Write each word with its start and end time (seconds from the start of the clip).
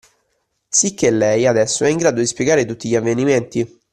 Sicchè 0.67 1.11
lei, 1.11 1.45
adesso, 1.45 1.83
è 1.83 1.89
in 1.89 1.97
grado 1.97 2.21
di 2.21 2.25
spiegare 2.25 2.65
tutti 2.65 2.89
gli 2.89 2.95
avvenimenti? 2.95 3.79